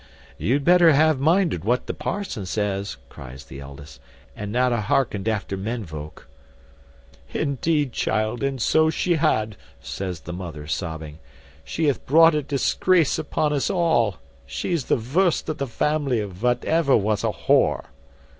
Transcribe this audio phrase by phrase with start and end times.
[0.39, 4.01] "You'd better have minded what the parson says," cries the eldest,
[4.35, 6.27] "and not a harkened after men voke."
[7.35, 11.19] "Indeed, child, and so she had," says the mother, sobbing:
[11.63, 14.17] "she hath brought a disgrace upon us all.
[14.47, 17.85] She's the vurst of the vamily that ever was a whore."